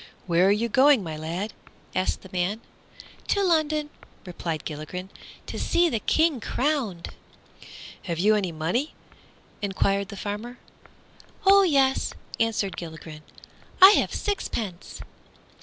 "Where 0.25 0.47
are 0.47 0.51
you 0.51 0.67
going, 0.67 1.03
my 1.03 1.15
lad?" 1.15 1.53
asked 1.93 2.21
the 2.23 2.29
man. 2.33 2.61
"To 3.27 3.43
London," 3.43 3.91
replied 4.25 4.65
Gilligren, 4.65 5.11
"to 5.45 5.59
see 5.59 5.89
the 5.89 5.99
King 5.99 6.39
crowned." 6.39 7.09
"Have 8.05 8.17
you 8.17 8.33
any 8.33 8.51
money?" 8.51 8.95
enquired 9.61 10.07
the 10.09 10.17
farmer. 10.17 10.57
"Oh 11.45 11.61
yes," 11.61 12.15
answered 12.39 12.77
Gilligren, 12.77 13.21
"I 13.79 13.91
have 13.91 14.11
a 14.11 14.15
sixpence." 14.17 15.01